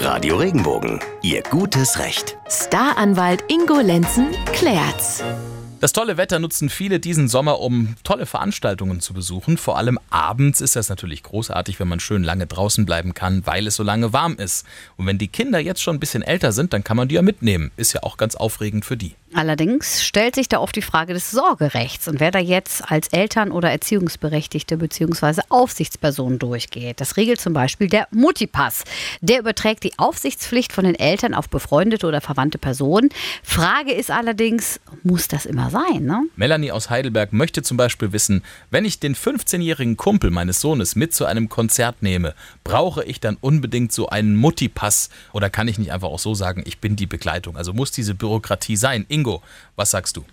Radio 0.00 0.36
Regenbogen, 0.36 1.00
Ihr 1.22 1.42
gutes 1.42 1.98
Recht. 1.98 2.36
Staranwalt 2.48 3.42
Ingo 3.48 3.80
Lenzen 3.80 4.28
klärt's. 4.52 5.24
Das 5.80 5.92
tolle 5.92 6.16
Wetter 6.16 6.38
nutzen 6.38 6.70
viele 6.70 7.00
diesen 7.00 7.28
Sommer, 7.28 7.60
um 7.60 7.96
tolle 8.04 8.26
Veranstaltungen 8.26 9.00
zu 9.00 9.12
besuchen. 9.12 9.56
Vor 9.58 9.76
allem 9.76 9.98
abends 10.10 10.60
ist 10.60 10.76
das 10.76 10.88
natürlich 10.88 11.22
großartig, 11.24 11.80
wenn 11.80 11.88
man 11.88 12.00
schön 12.00 12.22
lange 12.22 12.46
draußen 12.46 12.86
bleiben 12.86 13.12
kann, 13.12 13.44
weil 13.44 13.66
es 13.66 13.74
so 13.76 13.82
lange 13.82 14.12
warm 14.12 14.36
ist. 14.36 14.66
Und 14.96 15.06
wenn 15.06 15.18
die 15.18 15.28
Kinder 15.28 15.58
jetzt 15.58 15.82
schon 15.82 15.96
ein 15.96 16.00
bisschen 16.00 16.22
älter 16.22 16.52
sind, 16.52 16.72
dann 16.72 16.84
kann 16.84 16.96
man 16.96 17.08
die 17.08 17.16
ja 17.16 17.22
mitnehmen. 17.22 17.70
Ist 17.76 17.92
ja 17.92 18.02
auch 18.02 18.16
ganz 18.16 18.34
aufregend 18.34 18.84
für 18.84 18.96
die. 18.96 19.14
Allerdings 19.34 20.02
stellt 20.02 20.34
sich 20.34 20.48
da 20.48 20.58
oft 20.58 20.74
die 20.74 20.82
Frage 20.82 21.12
des 21.12 21.30
Sorgerechts 21.30 22.08
und 22.08 22.18
wer 22.18 22.30
da 22.30 22.38
jetzt 22.38 22.90
als 22.90 23.08
Eltern 23.08 23.52
oder 23.52 23.70
Erziehungsberechtigte 23.70 24.78
bzw. 24.78 25.42
Aufsichtsperson 25.50 26.38
durchgeht. 26.38 27.00
Das 27.00 27.18
regelt 27.18 27.38
zum 27.40 27.52
Beispiel 27.52 27.88
der 27.88 28.08
Muttipass. 28.10 28.84
Der 29.20 29.40
überträgt 29.40 29.84
die 29.84 29.98
Aufsichtspflicht 29.98 30.72
von 30.72 30.84
den 30.84 30.94
Eltern 30.94 31.34
auf 31.34 31.50
befreundete 31.50 32.06
oder 32.06 32.22
verwandte 32.22 32.56
Personen. 32.56 33.10
Frage 33.42 33.92
ist 33.92 34.10
allerdings, 34.10 34.80
muss 35.02 35.28
das 35.28 35.44
immer 35.44 35.68
sein? 35.68 36.04
Ne? 36.04 36.22
Melanie 36.36 36.72
aus 36.72 36.88
Heidelberg 36.88 37.34
möchte 37.34 37.62
zum 37.62 37.76
Beispiel 37.76 38.12
wissen, 38.12 38.42
wenn 38.70 38.86
ich 38.86 38.98
den 38.98 39.14
15-jährigen 39.14 39.98
Kumpel 39.98 40.30
meines 40.30 40.62
Sohnes 40.62 40.96
mit 40.96 41.14
zu 41.14 41.26
einem 41.26 41.50
Konzert 41.50 42.02
nehme, 42.02 42.34
brauche 42.64 43.04
ich 43.04 43.20
dann 43.20 43.36
unbedingt 43.40 43.92
so 43.92 44.08
einen 44.08 44.36
Muttipass 44.36 45.10
oder 45.32 45.50
kann 45.50 45.68
ich 45.68 45.78
nicht 45.78 45.92
einfach 45.92 46.08
auch 46.08 46.18
so 46.18 46.34
sagen, 46.34 46.62
ich 46.66 46.78
bin 46.78 46.96
die 46.96 47.06
Begleitung? 47.06 47.58
Also 47.58 47.74
muss 47.74 47.92
diese 47.92 48.14
Bürokratie 48.14 48.76
sein? 48.76 49.04
Ingo, 49.18 49.42
was 49.74 49.90
sagst 49.90 50.16
du? 50.16 50.24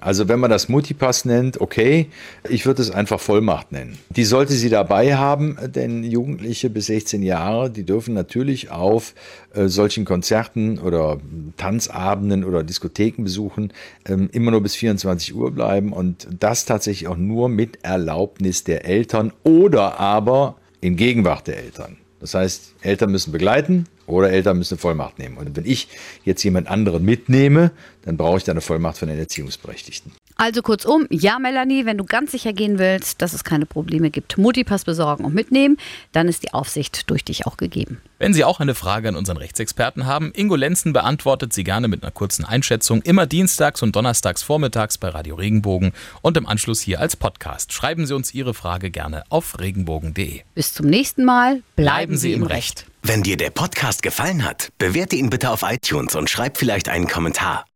Also 0.00 0.28
wenn 0.28 0.40
man 0.40 0.50
das 0.50 0.68
Multipass 0.68 1.24
nennt, 1.24 1.60
okay, 1.60 2.06
ich 2.48 2.66
würde 2.66 2.82
es 2.82 2.90
einfach 2.90 3.20
Vollmacht 3.20 3.70
nennen. 3.70 3.98
Die 4.10 4.24
sollte 4.24 4.54
sie 4.54 4.70
dabei 4.70 5.14
haben, 5.14 5.56
denn 5.62 6.02
Jugendliche 6.02 6.70
bis 6.70 6.86
16 6.86 7.22
Jahre, 7.22 7.70
die 7.70 7.84
dürfen 7.84 8.14
natürlich 8.14 8.70
auf 8.70 9.14
äh, 9.52 9.68
solchen 9.68 10.04
Konzerten 10.04 10.78
oder 10.78 11.18
Tanzabenden 11.56 12.44
oder 12.44 12.64
Diskotheken 12.64 13.22
besuchen, 13.22 13.72
ähm, 14.06 14.28
immer 14.32 14.50
nur 14.50 14.62
bis 14.62 14.74
24 14.74 15.34
Uhr 15.34 15.52
bleiben 15.52 15.92
und 15.92 16.26
das 16.40 16.64
tatsächlich 16.64 17.08
auch 17.08 17.16
nur 17.16 17.48
mit 17.48 17.84
Erlaubnis 17.84 18.64
der 18.64 18.86
Eltern 18.86 19.32
oder 19.44 20.00
aber 20.00 20.56
in 20.80 20.96
Gegenwart 20.96 21.46
der 21.46 21.58
Eltern. 21.58 21.98
Das 22.20 22.34
heißt, 22.34 22.74
Eltern 22.80 23.12
müssen 23.12 23.32
begleiten 23.32 23.86
oder 24.06 24.30
Eltern 24.30 24.58
müssen 24.58 24.74
eine 24.74 24.80
Vollmacht 24.80 25.18
nehmen. 25.18 25.36
Und 25.36 25.56
wenn 25.56 25.66
ich 25.66 25.88
jetzt 26.24 26.42
jemand 26.42 26.68
anderen 26.68 27.04
mitnehme, 27.04 27.72
dann 28.02 28.16
brauche 28.16 28.38
ich 28.38 28.44
da 28.44 28.52
eine 28.52 28.60
Vollmacht 28.60 28.98
von 28.98 29.08
den 29.08 29.18
Erziehungsberechtigten. 29.18 30.12
Also 30.36 30.62
kurzum, 30.62 31.06
ja, 31.10 31.38
Melanie, 31.38 31.86
wenn 31.86 31.96
du 31.96 32.04
ganz 32.04 32.32
sicher 32.32 32.52
gehen 32.52 32.78
willst, 32.78 33.22
dass 33.22 33.34
es 33.34 33.44
keine 33.44 33.66
Probleme 33.66 34.10
gibt, 34.10 34.36
Multipass 34.36 34.84
besorgen 34.84 35.24
und 35.24 35.34
mitnehmen, 35.34 35.76
dann 36.12 36.26
ist 36.26 36.42
die 36.42 36.52
Aufsicht 36.52 37.08
durch 37.08 37.24
dich 37.24 37.46
auch 37.46 37.56
gegeben. 37.56 38.00
Wenn 38.18 38.34
Sie 38.34 38.44
auch 38.44 38.58
eine 38.58 38.74
Frage 38.74 39.08
an 39.08 39.16
unseren 39.16 39.36
Rechtsexperten 39.36 40.06
haben, 40.06 40.32
Ingo 40.34 40.56
Lenzen 40.56 40.92
beantwortet 40.92 41.52
sie 41.52 41.62
gerne 41.62 41.88
mit 41.88 42.02
einer 42.02 42.10
kurzen 42.10 42.44
Einschätzung, 42.44 43.02
immer 43.02 43.26
dienstags 43.26 43.82
und 43.82 43.94
donnerstags 43.94 44.42
vormittags 44.42 44.98
bei 44.98 45.08
Radio 45.08 45.36
Regenbogen 45.36 45.92
und 46.22 46.36
im 46.36 46.46
Anschluss 46.46 46.80
hier 46.80 47.00
als 47.00 47.16
Podcast. 47.16 47.72
Schreiben 47.72 48.06
Sie 48.06 48.14
uns 48.14 48.34
Ihre 48.34 48.54
Frage 48.54 48.90
gerne 48.90 49.24
auf 49.28 49.60
regenbogen.de. 49.60 50.40
Bis 50.54 50.74
zum 50.74 50.86
nächsten 50.86 51.24
Mal, 51.24 51.62
bleiben, 51.76 51.94
Bleiben 51.94 52.16
Sie 52.16 52.32
im 52.32 52.42
Recht. 52.42 52.86
Wenn 53.02 53.22
dir 53.22 53.36
der 53.36 53.50
Podcast 53.50 54.02
gefallen 54.02 54.44
hat, 54.44 54.70
bewerte 54.78 55.14
ihn 55.14 55.30
bitte 55.30 55.50
auf 55.50 55.62
iTunes 55.62 56.14
und 56.14 56.30
schreib 56.30 56.56
vielleicht 56.56 56.88
einen 56.88 57.06
Kommentar. 57.06 57.66